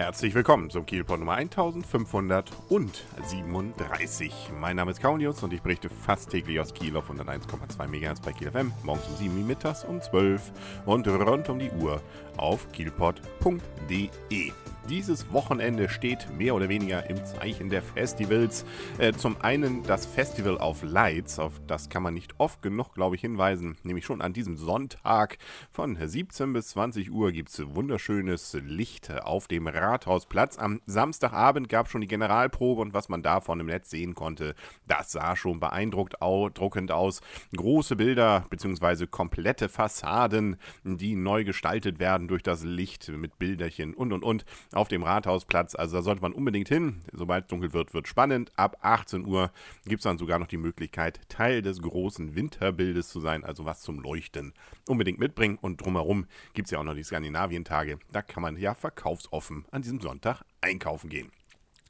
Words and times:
Herzlich 0.00 0.32
willkommen 0.34 0.70
zum 0.70 0.86
Kielpot 0.86 1.18
Nummer 1.18 1.34
1537. 1.34 4.32
Mein 4.58 4.76
Name 4.76 4.92
ist 4.92 5.02
Kaunius 5.02 5.42
und 5.42 5.52
ich 5.52 5.60
berichte 5.60 5.90
fast 5.90 6.30
täglich 6.30 6.58
aus 6.58 6.72
Kiel 6.72 6.96
auf 6.96 7.10
101,2 7.10 7.86
MHz 7.86 8.20
bei 8.20 8.32
Kiel 8.32 8.50
FM, 8.50 8.72
morgens 8.82 9.06
um 9.08 9.16
7 9.16 9.36
Uhr, 9.36 9.44
mittags 9.44 9.84
um 9.84 10.00
12 10.00 10.52
und 10.86 11.06
rund 11.06 11.50
um 11.50 11.58
die 11.58 11.70
Uhr 11.72 12.00
auf 12.38 12.72
kielpot.de. 12.72 14.52
Dieses 14.88 15.32
Wochenende 15.32 15.88
steht 15.88 16.26
mehr 16.36 16.54
oder 16.54 16.68
weniger 16.68 17.08
im 17.08 17.24
Zeichen 17.24 17.68
der 17.68 17.82
Festivals. 17.82 18.64
Äh, 18.98 19.12
zum 19.12 19.40
einen 19.40 19.82
das 19.84 20.06
Festival 20.06 20.56
of 20.56 20.82
Lights, 20.82 21.38
auf 21.38 21.60
das 21.66 21.88
kann 21.90 22.02
man 22.02 22.14
nicht 22.14 22.34
oft 22.38 22.60
genug, 22.62 22.94
glaube 22.94 23.14
ich, 23.14 23.20
hinweisen. 23.20 23.76
Nämlich 23.84 24.04
schon 24.04 24.20
an 24.20 24.32
diesem 24.32 24.56
Sonntag 24.56 25.38
von 25.70 25.96
17 25.96 26.52
bis 26.52 26.68
20 26.68 27.12
Uhr 27.12 27.30
gibt 27.30 27.50
es 27.50 27.74
wunderschönes 27.74 28.56
Licht 28.64 29.12
auf 29.22 29.46
dem 29.46 29.68
Rathausplatz. 29.68 30.58
Am 30.58 30.80
Samstagabend 30.86 31.68
gab 31.68 31.86
es 31.86 31.92
schon 31.92 32.00
die 32.00 32.08
Generalprobe 32.08 32.80
und 32.80 32.94
was 32.94 33.08
man 33.08 33.22
davon 33.22 33.60
im 33.60 33.66
Netz 33.66 33.90
sehen 33.90 34.14
konnte, 34.14 34.54
das 34.88 35.12
sah 35.12 35.36
schon 35.36 35.60
beeindruckend 35.60 36.90
aus. 36.90 37.20
Große 37.56 37.96
Bilder 37.96 38.46
bzw. 38.50 39.06
komplette 39.06 39.68
Fassaden, 39.68 40.56
die 40.82 41.14
neu 41.14 41.44
gestaltet 41.44 42.00
werden 42.00 42.26
durch 42.26 42.42
das 42.42 42.64
Licht 42.64 43.08
mit 43.08 43.38
Bilderchen 43.38 43.94
und 43.94 44.12
und 44.12 44.24
und 44.24 44.44
auf 44.72 44.88
dem 44.88 45.02
Rathausplatz. 45.02 45.74
Also 45.74 45.96
da 45.96 46.02
sollte 46.02 46.22
man 46.22 46.32
unbedingt 46.32 46.68
hin. 46.68 47.02
Sobald 47.12 47.44
es 47.44 47.48
dunkel 47.48 47.72
wird, 47.72 47.94
wird 47.94 48.08
spannend. 48.08 48.52
Ab 48.56 48.78
18 48.82 49.24
Uhr 49.26 49.50
gibt 49.84 50.00
es 50.00 50.04
dann 50.04 50.18
sogar 50.18 50.38
noch 50.38 50.48
die 50.48 50.56
Möglichkeit, 50.56 51.20
Teil 51.28 51.62
des 51.62 51.82
großen 51.82 52.34
Winterbildes 52.34 53.08
zu 53.08 53.20
sein, 53.20 53.44
also 53.44 53.64
was 53.64 53.80
zum 53.80 54.00
Leuchten 54.00 54.52
unbedingt 54.86 55.18
mitbringen. 55.18 55.58
Und 55.60 55.80
drumherum 55.80 56.26
gibt 56.54 56.66
es 56.66 56.72
ja 56.72 56.78
auch 56.78 56.84
noch 56.84 56.94
die 56.94 57.04
Skandinavientage. 57.04 57.98
Da 58.12 58.22
kann 58.22 58.42
man 58.42 58.56
ja 58.56 58.74
verkaufsoffen 58.74 59.64
an 59.70 59.82
diesem 59.82 60.00
Sonntag 60.00 60.42
einkaufen 60.60 61.10
gehen. 61.10 61.30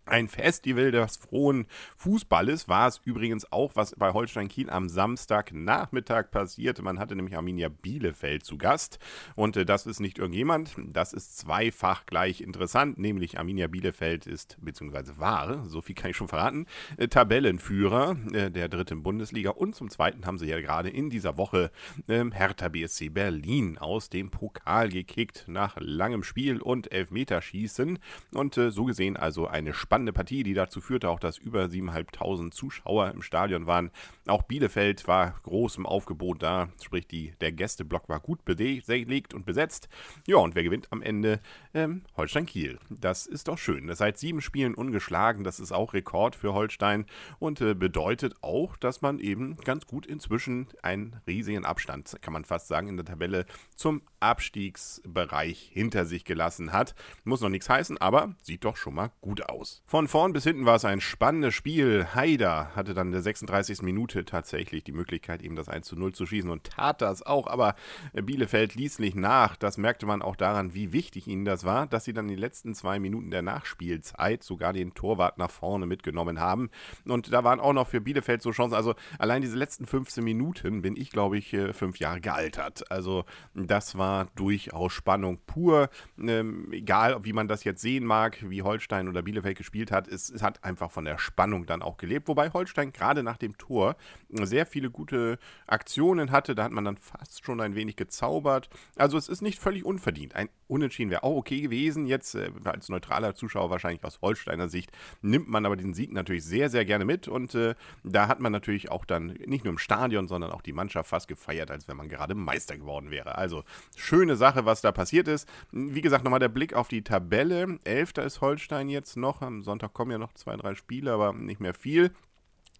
Ein 0.07 0.29
Festival 0.29 0.91
des 0.91 1.19
frohen 1.19 1.67
Fußballes 1.97 2.69
war 2.69 2.89
es 2.89 3.01
übrigens 3.05 3.51
auch, 3.53 3.77
was 3.77 3.95
bei 3.97 4.13
Holstein 4.13 4.49
Kiel 4.49 4.69
am 4.69 4.89
Samstagnachmittag 4.89 6.31
passierte. 6.31 6.83
Man 6.83 6.99
hatte 6.99 7.15
nämlich 7.15 7.37
Arminia 7.37 7.69
Bielefeld 7.69 8.45
zu 8.45 8.59
Gast. 8.59 8.99
Und 9.37 9.57
äh, 9.57 9.65
das 9.65 9.87
ist 9.87 10.01
nicht 10.01 10.19
irgendjemand, 10.19 10.75
das 10.77 11.13
ist 11.13 11.39
zweifach 11.39 12.07
gleich 12.07 12.41
interessant. 12.41 12.99
Nämlich 12.99 13.39
Arminia 13.39 13.69
Bielefeld 13.69 14.27
ist, 14.27 14.57
beziehungsweise 14.61 15.19
war, 15.19 15.65
so 15.65 15.81
viel 15.81 15.95
kann 15.95 16.11
ich 16.11 16.17
schon 16.17 16.29
verraten, 16.29 16.67
äh, 16.97 17.07
Tabellenführer 17.07 18.17
äh, 18.33 18.51
der 18.51 18.69
dritten 18.69 19.03
Bundesliga. 19.03 19.51
Und 19.51 19.77
zum 19.77 19.91
Zweiten 19.91 20.27
haben 20.27 20.39
sie 20.39 20.47
ja 20.47 20.61
gerade 20.61 20.89
in 20.89 21.11
dieser 21.11 21.37
Woche 21.37 21.71
ähm, 22.09 22.33
Hertha 22.33 22.69
BSC 22.69 23.11
Berlin 23.11 23.79
aus 23.79 24.11
dem 24.11 24.31
Pokal 24.31 24.89
gekickt 24.89 25.45
nach 25.47 25.77
langem 25.79 26.25
Spiel 26.25 26.61
und 26.61 26.91
Elfmeterschießen. 26.91 27.99
Und 28.35 28.57
äh, 28.57 28.71
so 28.71 28.87
gesehen 28.87 29.17
also 29.17 29.47
eine 29.47 29.73
spannende 29.73 30.00
spannende 30.01 30.13
Partie, 30.15 30.43
die 30.45 30.55
dazu 30.55 30.81
führte 30.81 31.11
auch, 31.11 31.21
dass 31.21 31.37
über 31.37 31.65
7.500 31.65 32.53
Zuschauer 32.53 33.11
im 33.11 33.21
Stadion 33.21 33.67
waren. 33.67 33.91
Auch 34.27 34.45
Bielefeld 34.45 35.07
war 35.07 35.35
groß 35.43 35.77
im 35.77 35.85
Aufgebot 35.85 36.43
da, 36.43 36.71
sprich 36.83 37.07
die, 37.07 37.35
der 37.43 37.53
Gästeblock 37.53 38.09
war 38.09 38.19
gut 38.19 38.47
belegt 38.47 39.35
und 39.35 39.45
besetzt. 39.45 39.91
Ja, 40.27 40.39
und 40.39 40.55
wer 40.55 40.63
gewinnt 40.63 40.89
am 40.91 41.03
Ende? 41.03 41.41
Ähm, 41.75 42.01
Holstein 42.17 42.47
Kiel. 42.47 42.79
Das 42.89 43.27
ist 43.27 43.49
doch 43.49 43.59
schön. 43.59 43.95
Seit 43.95 44.17
sieben 44.17 44.41
Spielen 44.41 44.75
ungeschlagen, 44.75 45.45
das 45.45 45.61
ist 45.61 45.71
auch 45.71 45.93
Rekord 45.93 46.35
für 46.35 46.55
Holstein 46.55 47.05
und 47.39 47.61
äh, 47.61 47.75
bedeutet 47.75 48.37
auch, 48.41 48.79
dass 48.79 49.03
man 49.03 49.19
eben 49.19 49.59
ganz 49.59 49.87
gut 49.87 50.07
inzwischen 50.07 50.69
einen 50.83 51.21
riesigen 51.27 51.67
Abstand, 51.67 52.17
kann 52.23 52.33
man 52.33 52.47
fast 52.47 52.69
sagen, 52.69 52.89
in 52.89 52.97
der 52.97 53.05
Tabelle 53.05 53.45
zum 53.77 54.01
Abstiegsbereich 54.21 55.71
hinter 55.75 56.07
sich 56.07 56.25
gelassen 56.25 56.73
hat. 56.73 56.95
Muss 57.25 57.43
noch 57.43 57.51
nichts 57.51 57.69
heißen, 57.69 57.99
aber 57.99 58.35
sieht 58.43 58.65
doch 58.65 58.79
schon 58.79 58.95
mal 58.95 59.11
gut 59.21 59.43
aus. 59.51 59.83
Von 59.91 60.07
vorn 60.07 60.33
bis 60.33 60.45
hinten 60.45 60.67
war 60.67 60.77
es 60.77 60.85
ein 60.85 61.01
spannendes 61.01 61.53
Spiel. 61.53 62.07
Haider 62.15 62.71
hatte 62.77 62.95
dann 62.95 63.09
in 63.09 63.13
der 63.13 63.23
36. 63.23 63.83
Minute 63.83 64.25
tatsächlich 64.25 64.85
die 64.85 64.93
Möglichkeit, 64.93 65.43
eben 65.43 65.57
das 65.57 65.69
1 65.69 65.85
zu 65.85 65.97
0 65.97 66.15
zu 66.15 66.27
schießen 66.27 66.49
und 66.49 66.63
tat 66.63 67.03
das 67.03 67.27
auch, 67.27 67.49
aber 67.49 67.75
Bielefeld 68.13 68.77
ließ 68.77 69.01
nicht 69.01 69.17
nach. 69.17 69.57
Das 69.57 69.79
merkte 69.79 70.07
man 70.07 70.23
auch 70.23 70.37
daran, 70.37 70.75
wie 70.75 70.93
wichtig 70.93 71.27
ihnen 71.27 71.45
das 71.45 71.65
war, 71.65 71.89
dass 71.89 72.05
sie 72.05 72.13
dann 72.13 72.29
die 72.29 72.37
letzten 72.37 72.77
zwei 72.77 73.01
Minuten 73.01 73.33
der 73.33 73.43
Nachspielzeit 73.43 74.45
sogar 74.45 74.73
den 74.73 74.95
Torwart 74.95 75.39
nach 75.39 75.51
vorne 75.51 75.87
mitgenommen 75.87 76.39
haben. 76.39 76.71
Und 77.05 77.33
da 77.33 77.43
waren 77.43 77.59
auch 77.59 77.73
noch 77.73 77.89
für 77.89 78.01
Bielefeld 78.01 78.43
so 78.43 78.53
Chancen. 78.53 78.77
Also 78.77 78.95
allein 79.19 79.43
diese 79.43 79.57
letzten 79.57 79.87
15 79.87 80.23
Minuten 80.23 80.83
bin 80.83 80.95
ich, 80.95 81.11
glaube 81.11 81.37
ich, 81.37 81.53
äh, 81.53 81.73
fünf 81.73 81.99
Jahre 81.99 82.21
gealtert. 82.21 82.89
Also 82.93 83.25
das 83.55 83.99
war 83.99 84.29
durchaus 84.37 84.93
Spannung 84.93 85.41
pur. 85.47 85.91
Ähm, 86.17 86.69
egal, 86.71 87.25
wie 87.25 87.33
man 87.33 87.49
das 87.49 87.65
jetzt 87.65 87.83
sehen 87.83 88.05
mag, 88.05 88.39
wie 88.49 88.63
Holstein 88.63 89.09
oder 89.09 89.23
Bielefeld 89.23 89.59
gespielt 89.59 89.80
gespielt 89.81 89.91
hat, 89.91 90.09
es, 90.09 90.31
es 90.31 90.43
hat 90.43 90.63
einfach 90.65 90.91
von 90.91 91.05
der 91.05 91.19
Spannung 91.19 91.67
dann 91.67 91.83
auch 91.83 91.97
gelebt. 91.97 92.29
Wobei 92.29 92.51
Holstein 92.51 92.93
gerade 92.93 93.23
nach 93.23 93.39
dem 93.39 93.57
Tor 93.57 93.97
sehr 94.29 94.67
viele 94.67 94.91
gute 94.91 95.39
Aktionen 95.67 96.31
hatte. 96.31 96.55
Da 96.55 96.65
hat 96.65 96.73
man 96.73 96.85
dann 96.85 96.97
fast 96.97 97.45
schon 97.45 97.61
ein 97.61 97.75
wenig 97.75 97.97
gezaubert. 97.97 98.69
Also 98.97 99.17
es 99.17 99.29
ist 99.29 99.43
nicht 99.43 99.59
völlig 99.59 99.85
unverdient. 99.85 100.35
Ein 100.35 100.49
Unentschieden 100.71 101.11
wäre 101.11 101.25
auch 101.25 101.37
okay 101.37 101.61
gewesen. 101.61 102.07
Jetzt 102.07 102.35
äh, 102.35 102.51
als 102.65 102.89
neutraler 102.89 103.35
Zuschauer 103.35 103.71
wahrscheinlich 103.71 104.05
aus 104.05 104.21
Holsteiner 104.23 104.69
Sicht 104.69 104.91
nimmt 105.21 105.49
man 105.49 105.67
aber 105.67 105.77
diesen 105.77 105.95
Sieg 105.95 106.13
natürlich 106.13 106.45
sehr, 106.45 106.71
sehr 106.71 106.85
gerne 106.85 107.05
mit. 107.05 107.29
Und 107.29 107.55
äh, 107.55 107.75
da 108.05 108.29
hat 108.29 108.41
man 108.41 108.53
natürlich 108.53 108.91
auch 108.91 109.05
dann 109.05 109.27
nicht 109.47 109.65
nur 109.65 109.73
im 109.73 109.79
Stadion, 109.79 110.29
sondern 110.29 110.53
auch 110.53 110.63
die 110.63 110.73
Mannschaft 110.73 111.11
fast 111.11 111.29
gefeiert, 111.29 111.71
als 111.71 111.89
wenn 111.89 111.97
man 111.97 112.09
gerade 112.09 112.35
Meister 112.35 112.79
geworden 112.79 113.11
wäre. 113.11 113.37
Also 113.37 113.65
schöne 113.97 114.37
Sache, 114.37 114.65
was 114.65 114.81
da 114.81 114.93
passiert 114.93 115.29
ist. 115.29 115.49
Wie 115.73 116.01
gesagt, 116.01 116.25
nochmal 116.25 116.41
der 116.41 116.49
Blick 116.49 116.75
auf 116.75 116.89
die 116.89 117.03
Tabelle. 117.03 117.79
Elfter 117.85 118.25
ist 118.25 118.41
Holstein 118.41 118.89
jetzt 118.89 119.17
noch 119.17 119.43
am 119.43 119.63
Sonntag 119.63 119.93
kommen 119.93 120.13
ja 120.13 120.19
noch 120.19 120.33
zwei, 120.35 120.57
drei 120.57 120.75
Spiele, 120.75 121.13
aber 121.13 121.33
nicht 121.33 121.61
mehr 121.61 121.75
viel. 121.75 122.13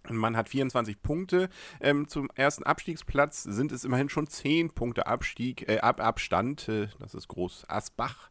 Man 0.09 0.35
hat 0.35 0.49
24 0.49 1.01
Punkte. 1.01 1.49
Ähm, 1.79 2.07
zum 2.07 2.29
ersten 2.35 2.63
Abstiegsplatz 2.63 3.43
sind 3.43 3.71
es 3.71 3.83
immerhin 3.83 4.09
schon 4.09 4.27
10 4.27 4.71
Punkte 4.71 5.07
Abstieg, 5.07 5.69
äh, 5.69 5.79
Ab 5.79 6.01
Abstand. 6.01 6.67
Äh, 6.67 6.87
das 6.99 7.13
ist 7.13 7.27
Groß 7.27 7.65
Asbach. 7.67 8.29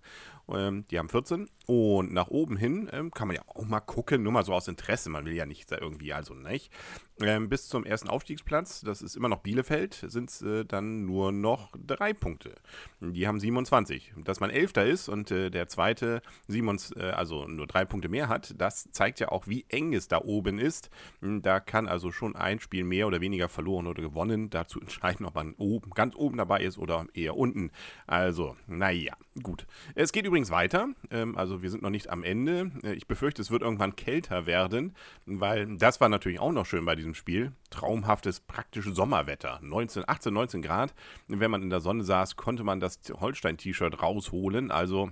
Ähm, 0.55 0.85
die 0.91 0.99
haben 0.99 1.09
14. 1.09 1.49
Und 1.67 2.13
nach 2.13 2.29
oben 2.29 2.57
hin 2.57 2.89
ähm, 2.93 3.11
kann 3.13 3.29
man 3.29 3.37
ja 3.37 3.43
auch 3.47 3.65
mal 3.65 3.81
gucken, 3.81 4.23
nur 4.23 4.33
mal 4.33 4.45
so 4.45 4.53
aus 4.53 4.67
Interesse. 4.67 5.09
Man 5.09 5.25
will 5.25 5.35
ja 5.35 5.47
nicht 5.47 5.71
irgendwie, 5.71 6.13
also 6.13 6.35
nicht. 6.35 6.73
Ähm, 7.21 7.49
bis 7.49 7.69
zum 7.69 7.85
ersten 7.85 8.09
Aufstiegsplatz, 8.09 8.81
das 8.81 9.03
ist 9.03 9.15
immer 9.15 9.29
noch 9.29 9.41
Bielefeld, 9.41 10.05
sind 10.09 10.31
es 10.31 10.43
äh, 10.43 10.65
dann 10.65 11.05
nur 11.05 11.33
noch 11.33 11.71
drei 11.77 12.15
Punkte. 12.15 12.55
Die 13.01 13.29
haben 13.29 13.39
27. 13.39 14.15
Dass 14.25 14.41
man 14.41 14.51
Elfter 14.51 14.87
ist 14.87 15.09
und 15.09 15.31
äh, 15.31 15.51
der 15.51 15.69
zweite 15.69 16.23
27, 16.49 16.97
äh, 16.97 17.11
also 17.11 17.47
nur 17.47 17.67
drei 17.67 17.85
Punkte 17.85 18.09
mehr 18.09 18.29
hat, 18.29 18.55
das 18.59 18.91
zeigt 18.91 19.21
ja 19.21 19.29
auch, 19.29 19.47
wie 19.47 19.67
eng 19.69 19.93
es 19.93 20.09
da 20.09 20.19
oben 20.19 20.59
ist. 20.59 20.91
Hm, 21.21 21.43
da 21.43 21.61
kann 21.61 21.89
also 21.89 22.11
schon 22.11 22.37
ein 22.37 22.59
Spiel 22.59 22.85
mehr 22.85 23.07
oder 23.07 23.21
weniger 23.21 23.49
verloren 23.49 23.87
oder 23.87 24.03
gewonnen 24.03 24.49
dazu 24.49 24.81
entscheiden, 24.81 25.27
ob 25.27 25.35
man 25.35 25.55
oben, 25.55 25.91
ganz 25.91 26.17
oben 26.17 26.39
dabei 26.39 26.63
ist 26.63 26.79
oder 26.79 27.07
eher 27.13 27.37
unten. 27.37 27.71
Also, 28.07 28.57
naja, 28.67 29.15
gut. 29.43 29.67
Es 29.95 30.13
geht 30.13 30.25
übrigens 30.25 30.40
weiter. 30.49 30.89
Ähm, 31.11 31.37
also 31.37 31.61
wir 31.61 31.71
sind 31.71 31.83
noch 31.83 31.91
nicht 31.91 32.09
am 32.09 32.25
Ende. 32.25 32.71
Äh, 32.83 32.95
ich 32.95 33.07
befürchte, 33.07 33.43
es 33.43 33.51
wird 33.51 33.61
irgendwann 33.61 33.97
kälter 33.97 34.47
werden, 34.47 34.95
weil 35.27 35.77
das 35.77 36.01
war 36.01 36.09
natürlich 36.09 36.41
auch 36.41 36.53
noch 36.53 36.65
schön 36.65 36.87
bei 36.87 36.97
diesem 36.97 37.15
Spiel. 37.15 37.53
Traumhaftes, 37.69 38.41
praktisches 38.41 38.97
Sommerwetter. 38.97 39.59
19, 39.63 40.05
18, 40.07 40.33
19 40.33 40.63
Grad. 40.63 40.95
Wenn 41.29 41.51
man 41.51 41.63
in 41.63 41.69
der 41.69 41.81
Sonne 41.81 42.05
saß, 42.05 42.37
konnte 42.37 42.65
man 42.65 42.81
das 42.81 43.01
Holstein-T-Shirt 43.21 44.01
rausholen. 44.01 44.71
Also 44.71 45.11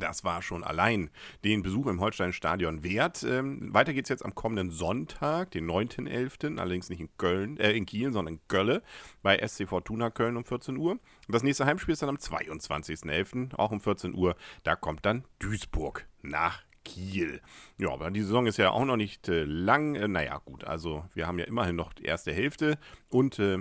das 0.00 0.24
war 0.24 0.42
schon 0.42 0.64
allein 0.64 1.10
den 1.44 1.62
Besuch 1.62 1.86
im 1.86 2.00
Holstein-Stadion 2.00 2.82
wert. 2.82 3.22
Ähm, 3.22 3.72
weiter 3.74 3.92
es 3.94 4.08
jetzt 4.08 4.24
am 4.24 4.34
kommenden 4.34 4.70
Sonntag, 4.70 5.50
den 5.52 5.70
9.11., 5.70 6.58
allerdings 6.58 6.88
nicht 6.88 7.00
in 7.00 7.08
Köln, 7.18 7.58
äh, 7.58 7.72
in 7.72 7.86
Kiel, 7.86 8.12
sondern 8.12 8.34
in 8.34 8.40
Gölle, 8.48 8.82
bei 9.22 9.38
SC 9.46 9.66
Fortuna 9.68 10.10
Köln 10.10 10.36
um 10.36 10.44
14 10.44 10.76
Uhr. 10.76 10.98
Das 11.28 11.42
nächste 11.42 11.66
Heimspiel 11.66 11.92
ist 11.92 12.02
dann 12.02 12.08
am 12.08 12.16
22.11., 12.16 13.54
auch 13.54 13.70
um 13.70 13.80
14 13.80 14.14
Uhr. 14.14 14.36
Da 14.64 14.76
kommt 14.76 15.06
dann 15.06 15.24
Duisburg 15.38 16.06
nach 16.22 16.62
Kiel. 16.84 17.40
Ja, 17.78 17.90
aber 17.90 18.10
die 18.10 18.22
Saison 18.22 18.46
ist 18.46 18.58
ja 18.58 18.70
auch 18.70 18.84
noch 18.84 18.96
nicht 18.96 19.28
äh, 19.28 19.44
lang. 19.44 19.94
Äh, 19.94 20.08
naja, 20.08 20.40
gut, 20.44 20.64
also 20.64 21.04
wir 21.14 21.26
haben 21.26 21.38
ja 21.38 21.46
immerhin 21.46 21.76
noch 21.76 21.92
die 21.92 22.04
erste 22.04 22.32
Hälfte 22.32 22.78
und 23.08 23.38
äh, 23.38 23.58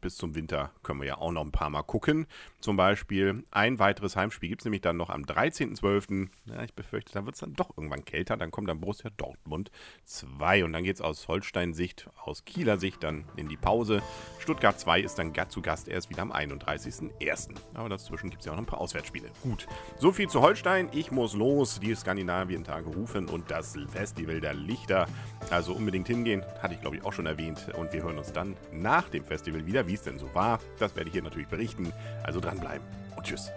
bis 0.00 0.16
zum 0.16 0.34
Winter 0.34 0.72
können 0.82 1.00
wir 1.00 1.06
ja 1.06 1.18
auch 1.18 1.30
noch 1.30 1.44
ein 1.44 1.52
paar 1.52 1.70
Mal 1.70 1.82
gucken. 1.82 2.26
Zum 2.60 2.76
Beispiel 2.76 3.44
ein 3.50 3.78
weiteres 3.78 4.16
Heimspiel 4.16 4.48
gibt 4.48 4.62
es 4.62 4.64
nämlich 4.64 4.80
dann 4.82 4.96
noch 4.96 5.10
am 5.10 5.22
13.12. 5.22 6.28
Ja, 6.46 6.62
ich 6.62 6.74
befürchte, 6.74 7.12
da 7.12 7.24
wird 7.24 7.34
es 7.34 7.40
dann 7.40 7.54
doch 7.54 7.76
irgendwann 7.76 8.04
kälter. 8.04 8.36
Dann 8.36 8.50
kommt 8.50 8.68
dann 8.68 8.80
Borussia 8.80 9.10
Dortmund 9.16 9.70
2 10.04 10.64
und 10.64 10.72
dann 10.72 10.84
geht 10.84 10.96
es 10.96 11.00
aus 11.00 11.28
Holstein-Sicht, 11.28 12.08
aus 12.24 12.44
Kieler 12.44 12.78
Sicht 12.78 13.02
dann 13.02 13.24
in 13.36 13.48
die 13.48 13.56
Pause. 13.56 14.02
Stuttgart 14.38 14.78
2 14.78 15.00
ist 15.00 15.18
dann 15.18 15.32
zu 15.48 15.62
Gast 15.62 15.88
erst 15.88 16.10
wieder 16.10 16.22
am 16.22 16.32
31.01. 16.32 17.54
Aber 17.74 17.88
dazwischen 17.88 18.30
gibt 18.30 18.40
es 18.42 18.46
ja 18.46 18.52
auch 18.52 18.56
noch 18.56 18.64
ein 18.64 18.66
paar 18.66 18.80
Auswärtsspiele. 18.80 19.30
Gut, 19.42 19.66
so 19.98 20.12
viel 20.12 20.28
zu 20.28 20.42
Holstein. 20.42 20.88
Ich 20.92 21.10
muss 21.10 21.34
los, 21.34 21.80
die 21.80 21.94
Skandinavien-Tage 22.50 22.88
rufen 22.90 23.28
und 23.28 23.50
das 23.50 23.76
Festival 23.88 24.40
der 24.40 24.54
Lichter. 24.54 25.06
Also 25.50 25.72
unbedingt 25.72 26.08
hingehen, 26.08 26.42
hatte 26.62 26.74
ich 26.74 26.80
glaube 26.80 26.96
ich 26.96 27.04
auch 27.04 27.12
schon 27.12 27.26
erwähnt. 27.26 27.68
Und 27.76 27.92
wir 27.92 28.02
hören 28.02 28.18
uns 28.18 28.32
dann 28.32 28.56
nach 28.72 29.08
dem 29.08 29.24
Festival 29.24 29.66
wieder, 29.66 29.86
wie 29.86 29.94
es 29.94 30.02
denn 30.02 30.18
so 30.18 30.32
war. 30.34 30.58
Das 30.78 30.94
werde 30.96 31.08
ich 31.08 31.14
hier 31.14 31.22
natürlich 31.22 31.48
berichten. 31.48 31.92
Also 32.24 32.40
dranbleiben 32.40 32.86
und 33.16 33.24
tschüss. 33.24 33.50